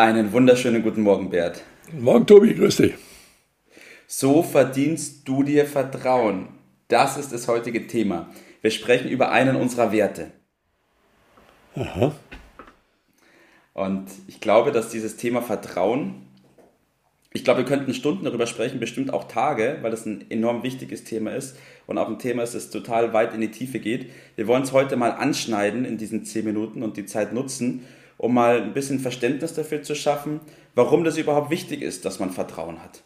Einen 0.00 0.32
wunderschönen 0.32 0.82
guten 0.82 1.02
Morgen, 1.02 1.28
Bert. 1.28 1.62
Morgen, 1.92 2.26
Tobi, 2.26 2.54
grüß 2.54 2.78
dich. 2.78 2.94
So 4.06 4.42
verdienst 4.42 5.28
du 5.28 5.42
dir 5.42 5.66
Vertrauen. 5.66 6.48
Das 6.88 7.18
ist 7.18 7.34
das 7.34 7.48
heutige 7.48 7.86
Thema. 7.86 8.30
Wir 8.62 8.70
sprechen 8.70 9.10
über 9.10 9.30
einen 9.30 9.56
unserer 9.56 9.92
Werte. 9.92 10.30
Aha. 11.76 12.14
Und 13.74 14.06
ich 14.26 14.40
glaube, 14.40 14.72
dass 14.72 14.88
dieses 14.88 15.18
Thema 15.18 15.42
Vertrauen, 15.42 16.22
ich 17.34 17.44
glaube, 17.44 17.58
wir 17.58 17.66
könnten 17.66 17.92
Stunden 17.92 18.24
darüber 18.24 18.46
sprechen, 18.46 18.80
bestimmt 18.80 19.12
auch 19.12 19.24
Tage, 19.28 19.80
weil 19.82 19.90
das 19.90 20.06
ein 20.06 20.30
enorm 20.30 20.62
wichtiges 20.62 21.04
Thema 21.04 21.32
ist 21.32 21.58
und 21.86 21.98
auch 21.98 22.08
ein 22.08 22.18
Thema 22.18 22.42
ist, 22.42 22.54
das 22.54 22.70
total 22.70 23.12
weit 23.12 23.34
in 23.34 23.42
die 23.42 23.50
Tiefe 23.50 23.80
geht. 23.80 24.10
Wir 24.34 24.46
wollen 24.46 24.62
es 24.62 24.72
heute 24.72 24.96
mal 24.96 25.10
anschneiden 25.10 25.84
in 25.84 25.98
diesen 25.98 26.24
zehn 26.24 26.46
Minuten 26.46 26.82
und 26.82 26.96
die 26.96 27.04
Zeit 27.04 27.34
nutzen, 27.34 27.84
um 28.20 28.34
mal 28.34 28.60
ein 28.60 28.74
bisschen 28.74 29.00
Verständnis 29.00 29.54
dafür 29.54 29.82
zu 29.82 29.94
schaffen, 29.94 30.40
warum 30.74 31.04
das 31.04 31.16
überhaupt 31.16 31.50
wichtig 31.50 31.80
ist, 31.80 32.04
dass 32.04 32.20
man 32.20 32.28
Vertrauen 32.30 32.82
hat. 32.82 33.02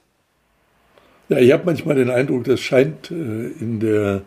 Ja, 1.29 1.39
ich 1.39 1.53
habe 1.53 1.63
manchmal 1.67 1.95
den 1.95 2.11
Eindruck, 2.11 2.43
das 2.43 2.61
scheint 2.61 3.13
äh, 3.13 3.15
in 3.15 3.79
der 3.79 4.23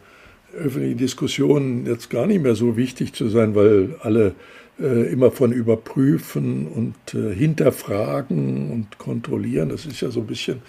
öffentlichen 0.56 0.98
Diskussion 0.98 1.86
jetzt 1.86 2.10
gar 2.10 2.26
nicht 2.26 2.42
mehr 2.42 2.56
so 2.56 2.78
wichtig 2.78 3.12
zu 3.12 3.28
sein, 3.28 3.54
weil 3.54 3.96
alle 4.00 4.34
äh, 4.80 5.12
immer 5.12 5.30
von 5.30 5.52
überprüfen 5.52 6.68
und 6.70 6.96
äh, 7.14 7.36
hinterfragen 7.36 8.72
und 8.72 8.98
kontrollieren. 8.98 9.68
Das 9.68 9.86
ist 9.86 10.00
ja 10.00 10.10
so 10.10 10.22
ein 10.22 10.28
bisschen 10.28 10.62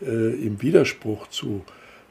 im 0.00 0.60
Widerspruch 0.60 1.28
zu 1.28 1.62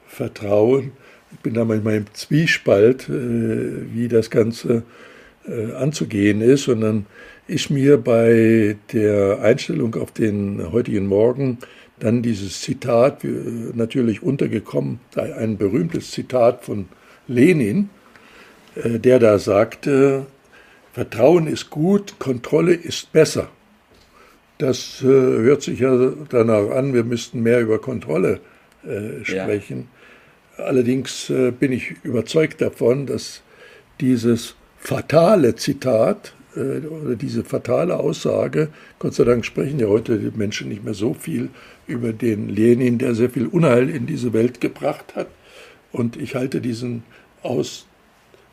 Vertrauen. 0.08 0.94
Ich 1.34 1.40
bin 1.40 1.54
da 1.56 1.66
manchmal 1.66 1.96
im 1.96 2.06
Zwiespalt, 2.14 3.10
wie 3.10 4.08
das 4.08 4.30
Ganze 4.30 4.84
anzugehen 5.78 6.40
ist. 6.40 6.70
Und 6.70 6.80
dann 6.80 7.06
ist 7.52 7.70
mir 7.70 7.98
bei 7.98 8.78
der 8.94 9.42
Einstellung 9.42 9.96
auf 9.96 10.12
den 10.12 10.72
heutigen 10.72 11.06
Morgen 11.06 11.58
dann 12.00 12.24
dieses 12.24 12.62
Zitat 12.62 13.24
natürlich 13.74 14.24
untergekommen, 14.24 15.02
ein 15.16 15.58
berühmtes 15.58 16.12
Zitat 16.12 16.64
von 16.64 16.88
Lenin, 17.28 17.90
äh, 18.76 19.00
der 19.00 19.20
da 19.20 19.38
sagte, 19.38 20.26
Vertrauen 20.94 21.46
ist 21.46 21.70
gut, 21.70 22.18
Kontrolle 22.20 22.74
ist 22.74 23.12
besser. 23.12 23.50
Das 24.58 25.02
äh, 25.02 25.06
hört 25.06 25.62
sich 25.62 25.80
ja 25.80 26.14
danach 26.30 26.72
an, 26.72 26.94
wir 26.94 27.04
müssten 27.04 27.42
mehr 27.42 27.62
über 27.62 27.80
Kontrolle 27.80 28.40
äh, 28.84 29.24
sprechen. 29.24 29.90
Ja. 30.58 30.66
Allerdings 30.66 31.30
äh, 31.30 31.52
bin 31.52 31.72
ich 31.74 31.96
überzeugt 32.04 32.62
davon, 32.62 33.06
dass 33.06 33.42
dieses 34.00 34.56
fatale 34.78 35.56
Zitat 35.56 36.34
äh, 36.34 36.41
oder 36.56 37.16
diese 37.16 37.44
fatale 37.44 37.98
Aussage, 37.98 38.70
Gott 39.00 39.14
sei 39.14 39.24
Dank 39.24 39.46
sprechen 39.46 39.80
ja 39.80 39.88
heute 39.88 40.18
die 40.18 40.38
Menschen 40.38 40.70
nicht 40.70 40.84
mehr 40.84 40.94
so 40.94 41.14
viel 41.14 41.50
über 41.88 42.12
den 42.12 42.50
Lenin, 42.50 42.98
der 42.98 43.16
sehr 43.16 43.30
viel 43.30 43.48
Unheil 43.48 43.90
in 43.90 44.06
diese 44.06 44.34
Welt 44.34 44.60
gebracht 44.60 45.16
hat. 45.16 45.28
Und 45.92 46.18
ich 46.18 46.36
halte 46.36 46.62
diesen 46.62 47.04
Aus, 47.42 47.88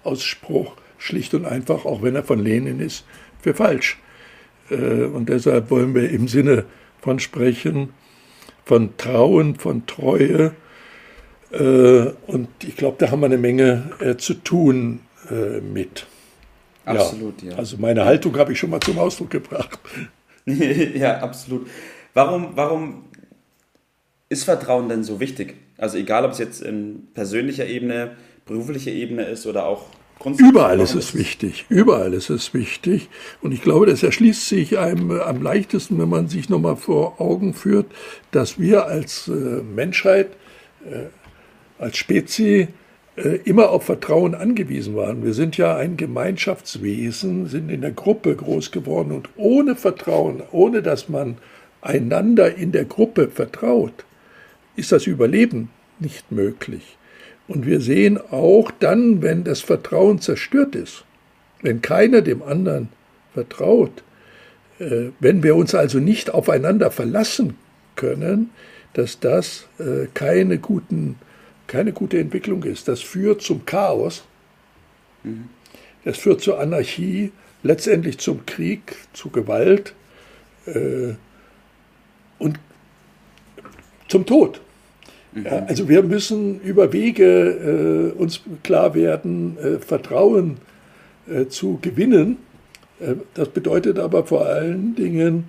Ausspruch 0.04 0.76
schlicht 0.96 1.34
und 1.34 1.44
einfach, 1.44 1.84
auch 1.84 2.02
wenn 2.02 2.14
er 2.14 2.24
von 2.24 2.38
Lenin 2.38 2.80
ist, 2.80 3.04
für 3.40 3.54
falsch. 3.54 3.98
Äh, 4.70 5.04
und 5.04 5.28
deshalb 5.28 5.70
wollen 5.70 5.94
wir 5.94 6.10
im 6.10 6.28
Sinne 6.28 6.64
von 7.00 7.18
Sprechen, 7.18 7.90
von 8.64 8.96
Trauen, 8.96 9.56
von 9.56 9.86
Treue. 9.86 10.52
Äh, 11.50 12.12
und 12.26 12.48
ich 12.62 12.76
glaube, 12.76 12.96
da 12.98 13.10
haben 13.10 13.20
wir 13.20 13.26
eine 13.26 13.38
Menge 13.38 14.16
zu 14.18 14.34
tun 14.34 15.00
mit. 15.74 16.06
Absolut, 16.88 17.42
ja. 17.42 17.52
ja. 17.52 17.56
Also 17.56 17.76
meine 17.78 18.04
Haltung 18.04 18.36
habe 18.36 18.52
ich 18.52 18.58
schon 18.58 18.70
mal 18.70 18.80
zum 18.80 18.98
Ausdruck 18.98 19.30
gebracht. 19.30 19.78
ja, 20.46 21.18
absolut. 21.18 21.68
Warum, 22.14 22.50
warum 22.54 23.04
ist 24.28 24.44
Vertrauen 24.44 24.88
denn 24.88 25.04
so 25.04 25.20
wichtig? 25.20 25.56
Also 25.76 25.98
egal, 25.98 26.24
ob 26.24 26.32
es 26.32 26.38
jetzt 26.38 26.62
in 26.62 27.08
persönlicher 27.14 27.66
Ebene, 27.66 28.16
beruflicher 28.46 28.90
Ebene 28.90 29.24
ist 29.24 29.46
oder 29.46 29.66
auch 29.66 29.86
Überall 30.36 30.80
ist 30.80 30.96
es 30.96 31.14
wichtig, 31.14 31.66
überall 31.68 32.12
ist 32.12 32.28
es 32.28 32.52
wichtig. 32.52 33.08
Und 33.40 33.52
ich 33.52 33.62
glaube, 33.62 33.86
das 33.86 34.02
erschließt 34.02 34.48
sich 34.48 34.76
einem 34.76 35.12
am 35.12 35.42
leichtesten, 35.42 35.96
wenn 35.98 36.08
man 36.08 36.26
sich 36.26 36.48
nochmal 36.48 36.74
vor 36.74 37.20
Augen 37.20 37.54
führt, 37.54 37.86
dass 38.32 38.58
wir 38.58 38.86
als 38.86 39.28
äh, 39.28 39.30
Menschheit, 39.30 40.30
äh, 40.84 41.06
als 41.78 41.96
Spezies 41.98 42.62
äh, 42.62 42.68
immer 43.44 43.70
auf 43.70 43.84
Vertrauen 43.84 44.34
angewiesen 44.34 44.94
waren. 44.94 45.24
Wir 45.24 45.34
sind 45.34 45.56
ja 45.56 45.76
ein 45.76 45.96
Gemeinschaftswesen, 45.96 47.46
sind 47.46 47.70
in 47.70 47.80
der 47.80 47.90
Gruppe 47.90 48.36
groß 48.36 48.70
geworden 48.70 49.12
und 49.12 49.28
ohne 49.36 49.74
Vertrauen, 49.74 50.42
ohne 50.52 50.82
dass 50.82 51.08
man 51.08 51.38
einander 51.80 52.54
in 52.56 52.72
der 52.72 52.84
Gruppe 52.84 53.28
vertraut, 53.28 54.04
ist 54.76 54.92
das 54.92 55.06
Überleben 55.06 55.70
nicht 55.98 56.30
möglich. 56.30 56.96
Und 57.46 57.66
wir 57.66 57.80
sehen 57.80 58.18
auch 58.30 58.70
dann, 58.78 59.22
wenn 59.22 59.44
das 59.44 59.60
Vertrauen 59.60 60.20
zerstört 60.20 60.74
ist, 60.74 61.04
wenn 61.62 61.80
keiner 61.82 62.20
dem 62.20 62.42
anderen 62.42 62.88
vertraut, 63.32 64.02
äh, 64.78 65.08
wenn 65.18 65.42
wir 65.42 65.56
uns 65.56 65.74
also 65.74 65.98
nicht 65.98 66.32
aufeinander 66.32 66.90
verlassen 66.90 67.56
können, 67.96 68.50
dass 68.92 69.18
das 69.18 69.66
äh, 69.78 70.06
keine 70.14 70.58
guten 70.58 71.16
keine 71.68 71.92
gute 71.92 72.18
Entwicklung 72.18 72.64
ist. 72.64 72.88
Das 72.88 73.00
führt 73.00 73.42
zum 73.42 73.64
Chaos, 73.64 74.24
das 76.04 76.18
führt 76.18 76.40
zur 76.40 76.58
Anarchie, 76.58 77.30
letztendlich 77.62 78.18
zum 78.18 78.44
Krieg, 78.46 78.96
zu 79.12 79.30
Gewalt 79.30 79.94
äh, 80.66 81.14
und 82.38 82.58
zum 84.08 84.26
Tod. 84.26 84.60
Mhm. 85.32 85.44
Ja, 85.44 85.64
also 85.66 85.88
wir 85.88 86.02
müssen 86.02 86.60
über 86.60 86.92
Wege 86.92 88.12
äh, 88.16 88.18
uns 88.18 88.40
klar 88.62 88.94
werden, 88.94 89.58
äh, 89.58 89.78
Vertrauen 89.78 90.58
äh, 91.28 91.46
zu 91.46 91.78
gewinnen. 91.82 92.38
Äh, 93.00 93.16
das 93.34 93.50
bedeutet 93.50 93.98
aber 93.98 94.24
vor 94.24 94.46
allen 94.46 94.94
Dingen 94.94 95.44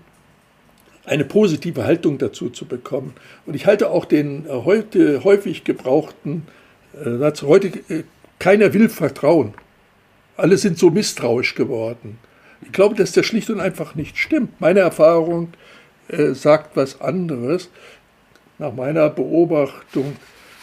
eine 1.10 1.26
positive 1.26 1.86
Haltung 1.86 2.20
dazu 2.20 2.50
zu 2.50 2.66
bekommen. 2.66 3.14
Und 3.46 3.56
ich 3.56 3.66
halte 3.66 3.90
auch 3.90 4.06
den 4.06 4.46
äh, 4.46 4.50
heute 4.50 5.24
häufig 5.24 5.64
gebrauchten 5.64 6.46
äh, 6.94 7.18
Satz, 7.18 7.42
heute 7.42 7.70
äh, 7.90 8.04
keiner 8.38 8.74
will 8.74 8.90
vertrauen. 8.90 9.54
Alle 10.38 10.58
sind 10.58 10.78
so 10.78 10.92
misstrauisch 10.92 11.56
geworden. 11.56 12.20
Ich 12.62 12.72
glaube, 12.72 12.96
dass 12.96 13.12
das 13.12 13.26
schlicht 13.26 13.50
und 13.50 13.60
einfach 13.60 13.96
nicht 13.96 14.18
stimmt. 14.18 14.62
Meine 14.62 14.80
Erfahrung 14.80 15.50
sagt 16.32 16.76
was 16.76 17.02
anderes. 17.02 17.70
Nach 18.58 18.74
meiner 18.74 19.10
Beobachtung 19.10 20.16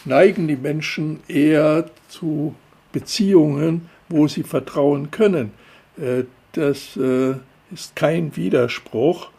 neigen 0.04 0.48
die 0.48 0.56
Menschen 0.56 1.20
eher 1.28 1.90
zu 2.08 2.54
Beziehungen, 2.92 3.88
wo 4.08 4.26
sie 4.28 4.42
vertrauen 4.42 5.10
können. 5.10 5.52
Das 6.52 6.98
ist 7.70 7.96
kein 7.96 8.34
Widerspruch. 8.34 9.30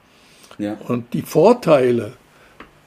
Ja. 0.57 0.77
Und 0.87 1.13
die 1.13 1.21
Vorteile 1.21 2.13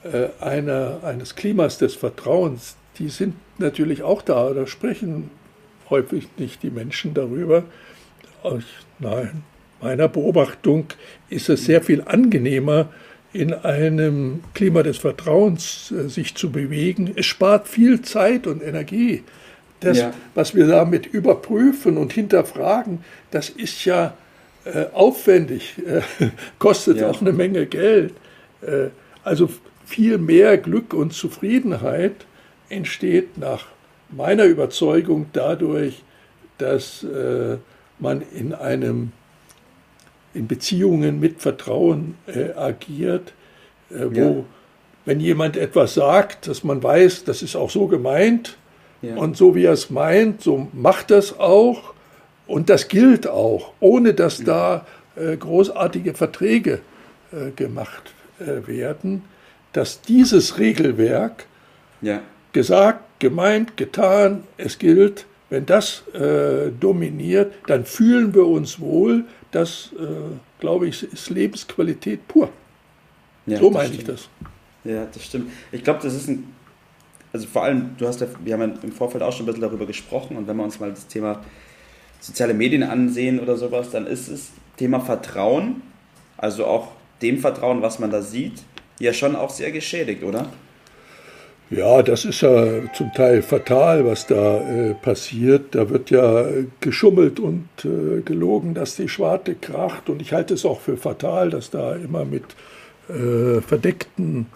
äh, 0.02 0.28
einer, 0.42 1.00
eines 1.04 1.34
Klimas 1.36 1.78
des 1.78 1.94
Vertrauens, 1.94 2.76
die 2.98 3.08
sind 3.08 3.34
natürlich 3.58 4.02
auch 4.02 4.22
da. 4.22 4.52
Da 4.52 4.66
sprechen 4.66 5.30
häufig 5.88 6.28
nicht 6.36 6.62
die 6.62 6.70
Menschen 6.70 7.14
darüber. 7.14 7.64
Aus 8.42 8.64
nein, 8.98 9.42
meiner 9.80 10.08
Beobachtung 10.08 10.86
ist 11.28 11.48
es 11.48 11.64
sehr 11.64 11.82
viel 11.82 12.02
angenehmer, 12.02 12.88
in 13.32 13.52
einem 13.54 14.42
Klima 14.54 14.82
des 14.82 14.98
Vertrauens 14.98 15.92
äh, 15.92 16.08
sich 16.08 16.34
zu 16.34 16.50
bewegen. 16.50 17.12
Es 17.14 17.26
spart 17.26 17.68
viel 17.68 18.02
Zeit 18.02 18.46
und 18.46 18.62
Energie. 18.62 19.22
Das, 19.80 19.98
ja. 19.98 20.12
was 20.34 20.54
wir 20.54 20.66
damit 20.66 21.06
überprüfen 21.06 21.96
und 21.96 22.12
hinterfragen, 22.12 23.02
das 23.30 23.48
ist 23.48 23.84
ja 23.84 24.14
äh, 24.64 24.86
aufwendig, 24.92 25.76
äh, 25.78 26.02
kostet 26.58 26.98
ja. 26.98 27.08
auch 27.08 27.22
eine 27.22 27.32
Menge 27.32 27.64
Geld. 27.64 28.12
Äh, 28.60 28.88
also 29.24 29.48
viel 29.86 30.18
mehr 30.18 30.58
Glück 30.58 30.92
und 30.92 31.14
Zufriedenheit 31.14 32.26
entsteht 32.68 33.38
nach 33.38 33.66
meiner 34.10 34.44
Überzeugung 34.44 35.26
dadurch, 35.32 36.02
dass 36.58 37.04
man 37.98 38.22
in 38.34 38.54
einem 38.54 39.12
in 40.34 40.46
Beziehungen 40.46 41.18
mit 41.18 41.40
Vertrauen 41.42 42.14
agiert, 42.56 43.32
wo, 43.88 44.20
ja. 44.20 44.44
wenn 45.04 45.20
jemand 45.20 45.56
etwas 45.56 45.94
sagt, 45.94 46.46
dass 46.46 46.62
man 46.62 46.82
weiß, 46.82 47.24
das 47.24 47.42
ist 47.42 47.56
auch 47.56 47.70
so 47.70 47.88
gemeint 47.88 48.56
ja. 49.02 49.16
und 49.16 49.36
so 49.36 49.54
wie 49.54 49.64
er 49.64 49.72
es 49.72 49.90
meint, 49.90 50.42
so 50.42 50.68
macht 50.72 51.10
das 51.10 51.38
auch 51.38 51.94
und 52.50 52.68
das 52.68 52.88
gilt 52.88 53.26
auch, 53.26 53.72
ohne 53.80 54.14
dass 54.14 54.38
ja. 54.38 54.44
da 54.44 54.86
äh, 55.16 55.36
großartige 55.36 56.14
Verträge 56.14 56.80
äh, 57.32 57.50
gemacht 57.52 58.12
äh, 58.40 58.66
werden, 58.66 59.22
dass 59.72 60.02
dieses 60.02 60.58
Regelwerk 60.58 61.46
gesagt, 62.52 63.20
gemeint, 63.20 63.76
getan, 63.76 64.44
es 64.56 64.78
gilt, 64.78 65.26
wenn 65.48 65.66
das 65.66 66.02
äh, 66.14 66.70
dominiert, 66.78 67.52
dann 67.66 67.84
fühlen 67.84 68.34
wir 68.34 68.46
uns 68.46 68.80
wohl. 68.80 69.24
Das, 69.50 69.90
äh, 69.98 70.06
glaube 70.58 70.88
ich, 70.88 71.02
ist 71.12 71.30
Lebensqualität 71.30 72.26
pur. 72.26 72.48
Ja, 73.46 73.58
so 73.58 73.70
meine 73.70 73.94
ich 73.94 74.04
das. 74.04 74.28
Ja, 74.84 75.06
das 75.12 75.24
stimmt. 75.24 75.50
Ich 75.72 75.84
glaube, 75.84 76.00
das 76.02 76.14
ist 76.14 76.28
ein, 76.28 76.52
also 77.32 77.46
vor 77.46 77.64
allem, 77.64 77.90
du 77.98 78.06
hast 78.06 78.20
ja, 78.20 78.28
wir 78.42 78.54
haben 78.54 78.60
ja 78.60 78.82
im 78.82 78.92
Vorfeld 78.92 79.22
auch 79.22 79.32
schon 79.32 79.42
ein 79.42 79.46
bisschen 79.46 79.62
darüber 79.62 79.86
gesprochen 79.86 80.36
und 80.36 80.46
wenn 80.46 80.56
wir 80.56 80.64
uns 80.64 80.80
mal 80.80 80.90
das 80.90 81.06
Thema 81.06 81.40
soziale 82.20 82.54
Medien 82.54 82.82
ansehen 82.82 83.40
oder 83.40 83.56
sowas, 83.56 83.90
dann 83.90 84.06
ist 84.06 84.28
es 84.28 84.50
Thema 84.76 85.00
Vertrauen, 85.00 85.82
also 86.36 86.66
auch 86.66 86.88
dem 87.22 87.38
Vertrauen, 87.38 87.82
was 87.82 87.98
man 87.98 88.10
da 88.10 88.22
sieht, 88.22 88.62
ja 88.98 89.12
schon 89.12 89.36
auch 89.36 89.50
sehr 89.50 89.72
geschädigt, 89.72 90.22
oder? 90.22 90.50
Ja, 91.70 92.02
das 92.02 92.24
ist 92.24 92.40
ja 92.40 92.92
zum 92.94 93.12
Teil 93.12 93.42
fatal, 93.42 94.04
was 94.04 94.26
da 94.26 94.58
äh, 94.58 94.94
passiert. 94.94 95.76
Da 95.76 95.88
wird 95.88 96.10
ja 96.10 96.44
geschummelt 96.80 97.38
und 97.38 97.68
äh, 97.84 98.22
gelogen, 98.22 98.74
dass 98.74 98.96
die 98.96 99.08
Schwarte 99.08 99.54
kracht. 99.54 100.10
Und 100.10 100.20
ich 100.20 100.32
halte 100.32 100.54
es 100.54 100.64
auch 100.64 100.80
für 100.80 100.96
fatal, 100.96 101.50
dass 101.50 101.70
da 101.70 101.94
immer 101.94 102.24
mit 102.24 102.42
äh, 103.08 103.60
verdeckten 103.60 104.46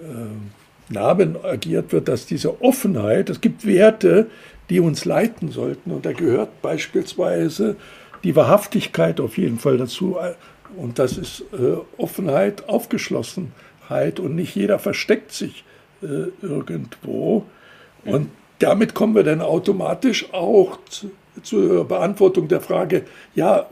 äh, 0.00 0.92
Namen 0.92 1.36
agiert 1.42 1.92
wird, 1.92 2.06
dass 2.06 2.26
diese 2.26 2.62
Offenheit, 2.62 3.30
es 3.30 3.40
gibt 3.40 3.66
Werte, 3.66 4.28
die 4.70 4.80
uns 4.80 5.04
leiten 5.04 5.50
sollten. 5.50 5.90
Und 5.90 6.06
da 6.06 6.12
gehört 6.12 6.62
beispielsweise 6.62 7.76
die 8.24 8.36
Wahrhaftigkeit 8.36 9.20
auf 9.20 9.36
jeden 9.36 9.58
Fall 9.58 9.76
dazu. 9.76 10.16
Und 10.76 10.98
das 10.98 11.18
ist 11.18 11.44
äh, 11.52 11.76
Offenheit, 11.98 12.68
Aufgeschlossenheit. 12.68 14.20
Und 14.20 14.36
nicht 14.36 14.54
jeder 14.54 14.78
versteckt 14.78 15.32
sich 15.32 15.64
äh, 16.02 16.30
irgendwo. 16.40 17.44
Und 18.04 18.30
damit 18.60 18.94
kommen 18.94 19.14
wir 19.14 19.24
dann 19.24 19.40
automatisch 19.40 20.32
auch 20.32 20.78
zu, 20.88 21.10
zur 21.42 21.86
Beantwortung 21.86 22.48
der 22.48 22.60
Frage, 22.60 23.04
ja, 23.34 23.66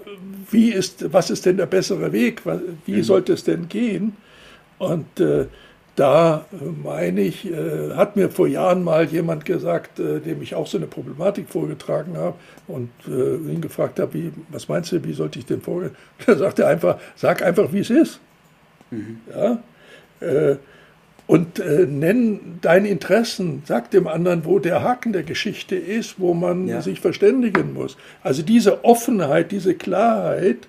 wie 0.50 0.70
ist, 0.70 1.12
was 1.12 1.30
ist 1.30 1.46
denn 1.46 1.56
der 1.56 1.66
bessere 1.66 2.12
Weg? 2.12 2.42
Wie 2.86 2.96
mhm. 2.96 3.02
sollte 3.02 3.32
es 3.32 3.44
denn 3.44 3.68
gehen? 3.68 4.16
Und 4.78 5.20
äh, 5.20 5.46
da 5.98 6.46
meine 6.84 7.22
ich, 7.22 7.50
äh, 7.50 7.94
hat 7.96 8.14
mir 8.14 8.30
vor 8.30 8.46
Jahren 8.46 8.84
mal 8.84 9.06
jemand 9.06 9.44
gesagt, 9.44 9.98
äh, 9.98 10.20
dem 10.20 10.40
ich 10.42 10.54
auch 10.54 10.68
so 10.68 10.78
eine 10.78 10.86
Problematik 10.86 11.48
vorgetragen 11.48 12.16
habe 12.16 12.36
und 12.68 12.90
äh, 13.08 13.36
ihn 13.36 13.60
gefragt 13.60 13.98
habe, 13.98 14.14
wie, 14.14 14.32
was 14.50 14.68
meinst 14.68 14.92
du, 14.92 15.02
wie 15.04 15.12
sollte 15.12 15.40
ich 15.40 15.46
denn 15.46 15.60
vorgehen? 15.60 15.96
Da 16.26 16.36
sagte 16.36 16.62
er 16.62 16.68
einfach, 16.68 16.98
sag 17.16 17.42
einfach, 17.42 17.72
wie 17.72 17.80
es 17.80 17.90
ist. 17.90 18.20
Mhm. 18.90 19.20
Ja? 19.34 19.62
Äh, 20.20 20.56
und 21.26 21.58
äh, 21.58 21.84
nenn 21.86 22.58
deine 22.62 22.88
Interessen, 22.88 23.62
sag 23.66 23.90
dem 23.90 24.06
anderen, 24.06 24.44
wo 24.44 24.60
der 24.60 24.82
Haken 24.82 25.12
der 25.12 25.24
Geschichte 25.24 25.74
ist, 25.74 26.20
wo 26.20 26.32
man 26.32 26.68
ja. 26.68 26.80
sich 26.80 27.00
verständigen 27.00 27.74
muss. 27.74 27.96
Also 28.22 28.42
diese 28.42 28.84
Offenheit, 28.84 29.50
diese 29.50 29.74
Klarheit, 29.74 30.68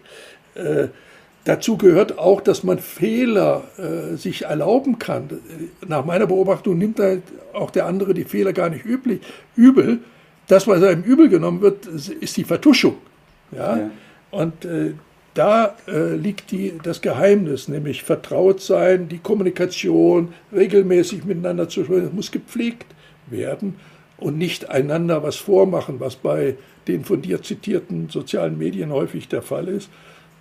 äh, 0.56 0.88
dazu 1.50 1.78
gehört 1.78 2.20
auch, 2.20 2.42
dass 2.42 2.64
man 2.64 2.80
Fehler 2.80 3.64
äh, 3.78 4.16
sich 4.16 4.44
erlauben 4.44 5.00
kann. 5.00 5.30
Nach 5.88 6.06
meiner 6.06 6.28
Beobachtung 6.28 6.78
nimmt 6.78 7.00
halt 7.00 7.24
auch 7.54 7.72
der 7.72 7.88
andere 7.88 8.14
die 8.14 8.24
Fehler 8.24 8.54
gar 8.54 8.70
nicht 8.70 8.86
üblich, 8.86 9.22
übel. 9.56 10.00
Das, 10.48 10.68
was 10.68 10.84
einem 10.84 11.04
übel 11.04 11.28
genommen 11.30 11.62
wird, 11.62 11.86
ist 11.88 12.38
die 12.38 12.44
Vertuschung. 12.44 12.98
Ja? 13.52 13.78
ja. 13.78 13.92
Und 14.32 14.64
äh, 14.66 14.94
da 15.34 15.76
äh, 15.88 16.16
liegt 16.16 16.52
die, 16.52 16.74
das 16.84 17.02
Geheimnis, 17.02 17.68
nämlich 17.68 18.04
vertraut 18.04 18.62
sein, 18.62 19.10
die 19.10 19.20
Kommunikation, 19.20 20.34
regelmäßig 20.54 21.26
miteinander 21.26 21.68
zu 21.68 21.84
sprechen, 21.84 22.12
muss 22.14 22.32
gepflegt 22.32 22.88
werden 23.28 23.76
und 24.18 24.38
nicht 24.38 24.70
einander 24.70 25.24
was 25.24 25.38
vormachen, 25.38 26.00
was 26.00 26.16
bei 26.16 26.56
den 26.88 27.06
von 27.06 27.22
dir 27.22 27.42
zitierten 27.42 28.10
sozialen 28.10 28.58
Medien 28.58 28.92
häufig 28.92 29.28
der 29.28 29.42
Fall 29.42 29.68
ist. 29.68 29.90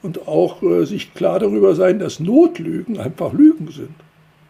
Und 0.02 0.28
auch 0.28 0.62
äh, 0.62 0.84
sich 0.84 1.14
klar 1.14 1.40
darüber 1.40 1.74
sein, 1.74 1.98
dass 1.98 2.20
Notlügen 2.20 2.98
einfach 2.98 3.32
Lügen 3.32 3.70
sind. 3.70 3.94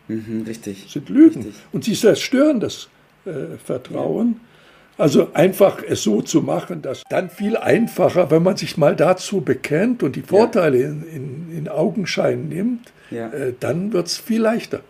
Mhm, 0.09 0.45
richtig. 0.47 0.87
Sind 0.89 1.09
Lügen. 1.09 1.43
Richtig. 1.43 1.55
Und 1.73 1.85
sie 1.85 1.95
zerstören 1.95 2.61
das 2.61 2.89
äh, 3.25 3.56
Vertrauen. 3.65 4.37
Ja. 4.39 5.05
Also 5.05 5.33
einfach 5.33 5.83
es 5.89 6.03
so 6.03 6.23
zu 6.23 6.43
machen, 6.43 6.83
dass 6.83 7.05
dann 7.09 7.31
viel 7.31 7.56
einfacher, 7.56 8.33
wenn 8.33 8.43
man 8.43 8.56
sich 8.56 8.77
mal 8.77 8.97
dazu 8.97 9.43
bekennt 9.43 10.03
und 10.03 10.17
die 10.17 10.23
Vorteile 10.23 10.81
ja. 10.81 10.89
in, 10.89 11.03
in, 11.09 11.56
in, 11.56 11.69
Augenschein 11.69 12.49
nimmt, 12.49 12.93
ja. 13.12 13.29
äh, 13.29 13.55
dann 13.61 13.93
wird 13.93 14.09
es 14.09 14.19
viel 14.19 14.43
leichter. 14.43 14.81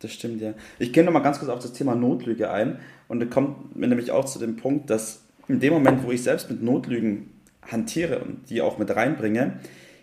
Das 0.00 0.12
stimmt, 0.12 0.40
ja. 0.40 0.54
Ich 0.78 0.92
gehe 0.92 1.02
nochmal 1.02 1.22
ganz 1.22 1.40
kurz 1.40 1.50
auf 1.50 1.58
das 1.58 1.72
Thema 1.72 1.96
Notlüge 1.96 2.52
ein 2.52 2.78
und 3.08 3.18
da 3.18 3.26
kommt 3.26 3.74
mir 3.74 3.88
nämlich 3.88 4.12
auch 4.12 4.26
zu 4.26 4.38
dem 4.38 4.56
Punkt, 4.56 4.90
dass 4.90 5.22
in 5.48 5.58
dem 5.58 5.72
Moment, 5.72 6.04
wo 6.06 6.12
ich 6.12 6.22
selbst 6.22 6.48
mit 6.48 6.62
Notlügen 6.62 7.30
hantiere 7.68 8.20
und 8.20 8.48
die 8.48 8.62
auch 8.62 8.78
mit 8.78 8.94
reinbringe, 8.94 9.58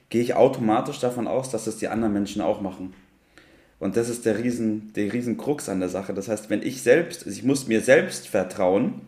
gehe 0.09 0.21
ich 0.21 0.33
automatisch 0.33 0.99
davon 0.99 1.27
aus, 1.27 1.49
dass 1.49 1.65
das 1.65 1.77
die 1.77 1.87
anderen 1.87 2.13
Menschen 2.13 2.41
auch 2.41 2.61
machen. 2.61 2.93
Und 3.79 3.95
das 3.95 4.09
ist 4.09 4.25
der 4.25 4.43
riesen, 4.43 4.91
der 4.95 5.13
riesen 5.13 5.37
Krux 5.37 5.69
an 5.69 5.79
der 5.79 5.89
Sache. 5.89 6.13
Das 6.13 6.27
heißt, 6.27 6.49
wenn 6.49 6.61
ich 6.61 6.81
selbst, 6.81 7.25
also 7.25 7.37
ich 7.37 7.43
muss 7.43 7.67
mir 7.67 7.81
selbst 7.81 8.27
vertrauen, 8.27 9.01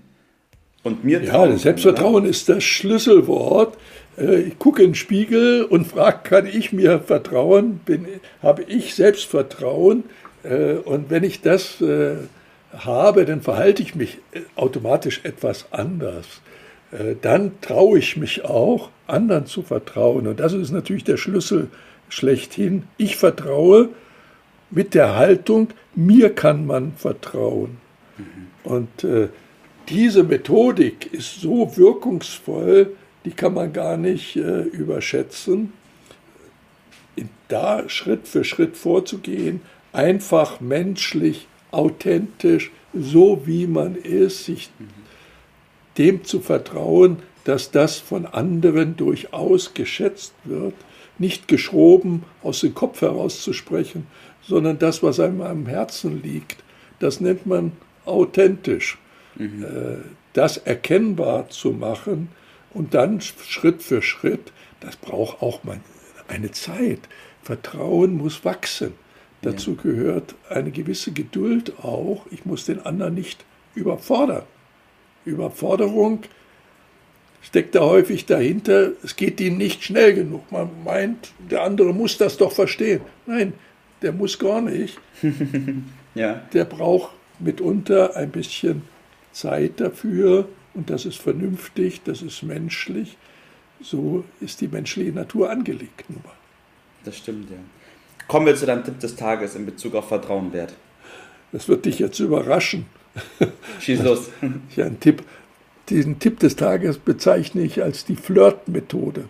und 0.83 1.03
mir 1.03 1.21
ja, 1.21 1.45
das 1.45 1.61
Selbstvertrauen 1.61 2.25
ist 2.25 2.49
das 2.49 2.63
Schlüsselwort. 2.63 3.77
Äh, 4.17 4.41
ich 4.41 4.59
gucke 4.59 4.81
in 4.81 4.89
den 4.89 4.95
Spiegel 4.95 5.63
und 5.63 5.85
frage, 5.85 6.19
kann 6.23 6.47
ich 6.47 6.73
mir 6.73 6.99
vertrauen? 6.99 7.79
Bin, 7.85 8.07
habe 8.41 8.63
ich 8.63 8.95
Selbstvertrauen? 8.95 10.05
Äh, 10.43 10.73
und 10.73 11.11
wenn 11.11 11.23
ich 11.23 11.41
das 11.41 11.81
äh, 11.81 12.15
habe, 12.75 13.25
dann 13.25 13.41
verhalte 13.41 13.83
ich 13.83 13.93
mich 13.93 14.17
automatisch 14.55 15.21
etwas 15.23 15.65
anders. 15.71 16.25
Dann 17.21 17.53
traue 17.61 17.99
ich 17.99 18.17
mich 18.17 18.43
auch, 18.43 18.89
anderen 19.07 19.45
zu 19.45 19.61
vertrauen. 19.61 20.27
Und 20.27 20.39
das 20.39 20.53
ist 20.53 20.71
natürlich 20.71 21.03
der 21.03 21.17
Schlüssel 21.17 21.69
schlechthin. 22.09 22.83
Ich 22.97 23.15
vertraue 23.15 23.89
mit 24.69 24.93
der 24.93 25.15
Haltung, 25.15 25.69
mir 25.95 26.33
kann 26.33 26.65
man 26.65 26.93
vertrauen. 26.93 27.77
Mhm. 28.17 28.47
Und 28.63 29.03
äh, 29.03 29.29
diese 29.89 30.23
Methodik 30.23 31.13
ist 31.13 31.41
so 31.41 31.75
wirkungsvoll, 31.75 32.95
die 33.25 33.31
kann 33.31 33.53
man 33.53 33.73
gar 33.73 33.97
nicht 33.97 34.35
äh, 34.35 34.61
überschätzen. 34.61 35.73
Da 37.47 37.89
Schritt 37.89 38.27
für 38.27 38.45
Schritt 38.45 38.77
vorzugehen, 38.77 39.61
einfach 39.91 40.61
menschlich, 40.61 41.47
authentisch, 41.71 42.71
so 42.93 43.41
wie 43.45 43.67
man 43.67 43.95
ist, 43.95 44.45
sich 44.45 44.69
dem 45.97 46.23
zu 46.23 46.39
vertrauen, 46.39 47.17
dass 47.43 47.71
das 47.71 47.97
von 47.97 48.25
anderen 48.25 48.95
durchaus 48.97 49.73
geschätzt 49.73 50.33
wird, 50.43 50.75
nicht 51.17 51.47
geschroben 51.47 52.23
aus 52.43 52.61
dem 52.61 52.73
Kopf 52.73 53.01
herauszusprechen, 53.01 54.07
sondern 54.41 54.79
das, 54.79 55.03
was 55.03 55.19
einem 55.19 55.41
am 55.41 55.65
Herzen 55.65 56.21
liegt, 56.21 56.63
das 56.99 57.19
nennt 57.19 57.45
man 57.45 57.73
authentisch 58.05 58.97
mhm. 59.35 59.65
das 60.33 60.57
erkennbar 60.57 61.49
zu 61.49 61.71
machen 61.71 62.29
und 62.73 62.93
dann 62.93 63.21
Schritt 63.21 63.83
für 63.83 64.01
Schritt, 64.01 64.51
das 64.79 64.95
braucht 64.95 65.41
auch 65.41 65.63
mal 65.63 65.79
eine 66.27 66.51
Zeit. 66.51 66.99
Vertrauen 67.43 68.17
muss 68.17 68.45
wachsen. 68.45 68.93
Dazu 69.41 69.71
ja. 69.71 69.81
gehört 69.81 70.35
eine 70.49 70.71
gewisse 70.71 71.11
Geduld 71.11 71.73
auch. 71.83 72.25
Ich 72.29 72.45
muss 72.45 72.65
den 72.65 72.85
anderen 72.85 73.15
nicht 73.15 73.43
überfordern. 73.73 74.43
Überforderung 75.25 76.23
steckt 77.41 77.75
da 77.75 77.81
häufig 77.81 78.25
dahinter, 78.25 78.91
es 79.03 79.15
geht 79.15 79.41
ihnen 79.41 79.57
nicht 79.57 79.83
schnell 79.83 80.13
genug. 80.13 80.51
Man 80.51 80.69
meint, 80.83 81.33
der 81.39 81.63
andere 81.63 81.93
muss 81.93 82.17
das 82.17 82.37
doch 82.37 82.51
verstehen. 82.51 83.01
Nein, 83.25 83.53
der 84.01 84.11
muss 84.11 84.37
gar 84.37 84.61
nicht. 84.61 84.99
ja. 86.15 86.41
Der 86.53 86.65
braucht 86.65 87.11
mitunter 87.39 88.15
ein 88.15 88.31
bisschen 88.31 88.83
Zeit 89.31 89.79
dafür 89.79 90.47
und 90.73 90.89
das 90.89 91.05
ist 91.05 91.17
vernünftig, 91.17 92.01
das 92.03 92.21
ist 92.21 92.43
menschlich. 92.43 93.17
So 93.81 94.23
ist 94.39 94.61
die 94.61 94.67
menschliche 94.67 95.11
Natur 95.11 95.49
angelegt. 95.49 96.05
Nun 96.09 96.21
mal. 96.23 96.33
Das 97.03 97.17
stimmt, 97.17 97.49
ja. 97.49 97.57
Kommen 98.27 98.45
wir 98.45 98.55
zu 98.55 98.65
deinem 98.65 98.83
Tipp 98.83 98.99
des 98.99 99.15
Tages 99.15 99.55
in 99.55 99.65
Bezug 99.65 99.95
auf 99.95 100.07
Vertrauenwert. 100.07 100.73
Das 101.51 101.67
wird 101.67 101.85
dich 101.85 101.99
jetzt 101.99 102.19
überraschen. 102.19 102.85
Schieß 103.79 104.03
los. 104.03 104.29
Ja, 104.75 104.85
ein 104.85 104.99
Tipp. 104.99 105.23
Diesen 105.89 106.19
Tipp 106.19 106.39
des 106.39 106.55
Tages 106.55 106.97
bezeichne 106.97 107.61
ich 107.61 107.83
als 107.83 108.05
die 108.05 108.15
Flirt-Methode. 108.15 109.25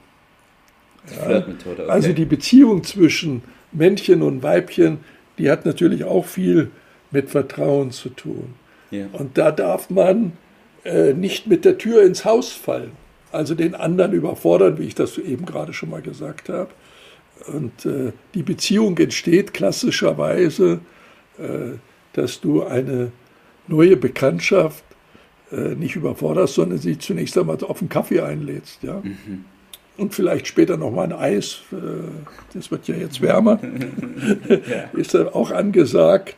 Ja. 1.08 1.24
Flirtmethode, 1.24 1.84
okay. 1.84 1.92
Also 1.92 2.14
die 2.14 2.26
Beziehung 2.26 2.84
zwischen 2.84 3.42
Männchen 3.72 4.22
und 4.22 4.44
Weibchen, 4.44 5.00
die 5.38 5.50
hat 5.50 5.66
natürlich 5.66 6.04
auch 6.04 6.26
viel 6.26 6.70
mit 7.10 7.30
Vertrauen 7.30 7.92
zu 7.92 8.10
tun. 8.10 8.54
Ja. 8.92 9.08
Und 9.14 9.38
da 9.38 9.52
darf 9.52 9.90
man 9.90 10.34
äh, 10.84 11.14
nicht 11.14 11.48
mit 11.48 11.66
der 11.66 11.78
Tür 11.78 12.04
ins 12.04 12.26
Haus 12.26 12.52
fallen, 12.52 12.92
also 13.32 13.56
den 13.56 13.74
anderen 13.74 14.14
überfordern, 14.14 14.78
wie 14.78 14.84
ich 14.84 14.96
das 14.96 15.18
eben 15.18 15.46
gerade 15.46 15.74
schon 15.74 15.90
mal 15.90 16.02
gesagt 16.02 16.50
habe. 16.50 16.70
Und 17.48 17.86
äh, 17.86 18.12
die 18.34 18.44
Beziehung 18.44 18.98
entsteht 18.98 19.54
klassischerweise, 19.54 20.80
äh, 21.40 21.78
dass 22.14 22.42
du 22.42 22.64
eine 22.64 23.12
neue 23.68 23.98
Bekanntschaft 23.98 24.84
äh, 25.52 25.76
nicht 25.76 25.96
überforderst, 25.96 26.56
sondern 26.56 26.80
sie 26.80 26.98
zunächst 26.98 27.38
einmal 27.38 27.58
auf 27.64 27.82
einen 27.82 27.90
Kaffee 27.90 28.22
einlädst. 28.22 28.84
Ja? 28.84 29.02
Mhm. 29.04 29.46
Und 29.98 30.14
vielleicht 30.14 30.48
später 30.48 30.78
noch 30.78 30.92
mal 30.92 31.04
ein 31.04 31.14
Eis, 31.14 31.62
äh, 31.72 31.76
das 32.54 32.72
wird 32.72 32.88
ja 32.88 32.96
jetzt 32.96 33.22
wärmer, 33.22 33.60
ja. 34.50 35.00
ist 35.00 35.14
dann 35.14 35.28
auch 35.28 35.52
angesagt. 35.52 36.36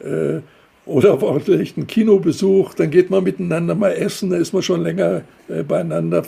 Äh, 0.00 0.40
oder 0.86 1.18
vielleicht 1.40 1.76
ein 1.76 1.86
Kinobesuch, 1.86 2.74
dann 2.74 2.90
geht 2.90 3.10
man 3.10 3.22
miteinander 3.22 3.74
mal 3.74 3.92
essen, 3.92 4.30
da 4.30 4.36
ist 4.36 4.52
man 4.52 4.62
schon 4.62 4.82
länger 4.82 5.22
äh, 5.48 5.62
beieinander. 5.62 6.24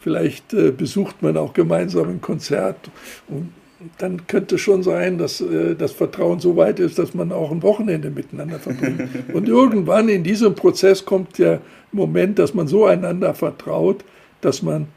Vielleicht 0.00 0.54
äh, 0.54 0.70
besucht 0.70 1.22
man 1.22 1.36
auch 1.36 1.52
gemeinsam 1.52 2.08
ein 2.08 2.20
Konzert. 2.20 2.90
Und 3.28 3.52
dann 3.98 4.26
könnte 4.26 4.58
schon 4.58 4.82
sein, 4.82 5.18
dass 5.18 5.40
äh, 5.40 5.74
das 5.74 5.92
Vertrauen 5.92 6.40
so 6.40 6.56
weit 6.56 6.80
ist, 6.80 6.98
dass 6.98 7.14
man 7.14 7.32
auch 7.32 7.50
ein 7.50 7.62
Wochenende 7.62 8.10
miteinander 8.10 8.58
verbringt. 8.58 9.02
Und 9.32 9.48
irgendwann 9.48 10.08
in 10.08 10.24
diesem 10.24 10.54
Prozess 10.54 11.04
kommt 11.04 11.38
der 11.38 11.60
Moment, 11.92 12.38
dass 12.38 12.54
man 12.54 12.66
so 12.66 12.86
einander 12.86 13.34
vertraut, 13.34 14.04
dass 14.40 14.62
man 14.62 14.88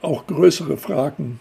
auch 0.00 0.26
größere 0.26 0.76
Fragen 0.76 1.40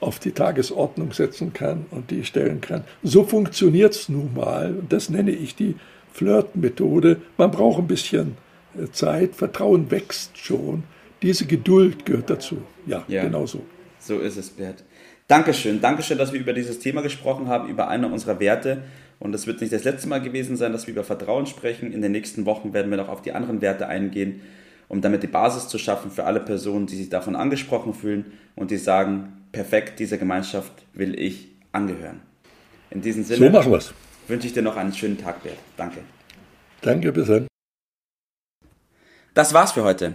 auf 0.00 0.18
die 0.18 0.32
Tagesordnung 0.32 1.12
setzen 1.12 1.52
kann 1.52 1.84
und 1.90 2.10
die 2.10 2.24
stellen 2.24 2.62
kann. 2.62 2.84
So 3.02 3.24
funktioniert 3.24 3.94
es 3.94 4.08
nun 4.08 4.32
mal. 4.34 4.74
Und 4.80 4.92
das 4.92 5.10
nenne 5.10 5.30
ich 5.30 5.54
die 5.54 5.76
Flirt-Methode. 6.14 7.20
Man 7.36 7.50
braucht 7.50 7.80
ein 7.80 7.86
bisschen 7.86 8.36
äh, 8.78 8.90
Zeit. 8.92 9.34
Vertrauen 9.34 9.90
wächst 9.90 10.38
schon. 10.38 10.84
Diese 11.20 11.44
Geduld 11.44 12.06
gehört 12.06 12.30
dazu. 12.30 12.58
Ja, 12.86 13.04
ja 13.08 13.24
genau 13.24 13.44
so. 13.44 13.60
So 13.98 14.18
ist 14.18 14.38
es, 14.38 14.48
Bert. 14.48 14.82
Dankeschön. 15.30 15.80
Dankeschön, 15.80 16.18
dass 16.18 16.32
wir 16.32 16.40
über 16.40 16.52
dieses 16.52 16.80
Thema 16.80 17.02
gesprochen 17.02 17.46
haben, 17.46 17.68
über 17.68 17.86
eine 17.86 18.08
unserer 18.08 18.40
Werte. 18.40 18.82
Und 19.20 19.32
es 19.32 19.46
wird 19.46 19.60
nicht 19.60 19.72
das 19.72 19.84
letzte 19.84 20.08
Mal 20.08 20.20
gewesen 20.20 20.56
sein, 20.56 20.72
dass 20.72 20.88
wir 20.88 20.92
über 20.92 21.04
Vertrauen 21.04 21.46
sprechen. 21.46 21.92
In 21.92 22.02
den 22.02 22.10
nächsten 22.10 22.46
Wochen 22.46 22.72
werden 22.72 22.90
wir 22.90 22.98
noch 22.98 23.08
auf 23.08 23.22
die 23.22 23.30
anderen 23.30 23.60
Werte 23.60 23.86
eingehen, 23.86 24.40
um 24.88 25.00
damit 25.00 25.22
die 25.22 25.28
Basis 25.28 25.68
zu 25.68 25.78
schaffen 25.78 26.10
für 26.10 26.24
alle 26.24 26.40
Personen, 26.40 26.88
die 26.88 26.96
sich 26.96 27.10
davon 27.10 27.36
angesprochen 27.36 27.94
fühlen 27.94 28.24
und 28.56 28.72
die 28.72 28.76
sagen, 28.76 29.44
perfekt, 29.52 30.00
dieser 30.00 30.18
Gemeinschaft 30.18 30.72
will 30.94 31.16
ich 31.16 31.46
angehören. 31.70 32.22
In 32.90 33.00
diesem 33.00 33.22
Sinne 33.22 33.46
so 33.46 33.50
machen 33.50 33.70
wir's. 33.70 33.94
wünsche 34.26 34.48
ich 34.48 34.52
dir 34.52 34.62
noch 34.62 34.76
einen 34.76 34.92
schönen 34.92 35.16
Tag, 35.16 35.44
Bert. 35.44 35.58
Danke. 35.76 36.00
Danke, 36.80 37.12
bis 37.12 37.28
dann. 37.28 37.46
Das 39.34 39.54
war's 39.54 39.70
für 39.70 39.84
heute. 39.84 40.14